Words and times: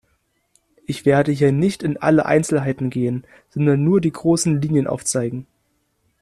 Ich 0.87 1.05
werde 1.05 1.31
hier 1.31 1.51
nicht 1.51 1.83
in 1.83 1.95
alle 1.97 2.25
Einzelheiten 2.25 2.89
gehen, 2.89 3.23
sondern 3.51 3.83
nur 3.83 4.01
die 4.01 4.09
großen 4.11 4.59
Linien 4.59 4.87
aufzeigen. 4.87 5.45